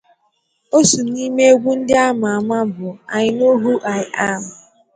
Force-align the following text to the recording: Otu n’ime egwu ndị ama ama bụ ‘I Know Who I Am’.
Otu 0.77 0.99
n’ime 1.11 1.43
egwu 1.51 1.71
ndị 1.79 1.93
ama 2.07 2.27
ama 2.39 2.59
bụ 2.73 2.89
‘I 3.23 3.25
Know 3.35 3.55
Who 3.63 3.73
I 3.99 4.01
Am’. 4.29 4.43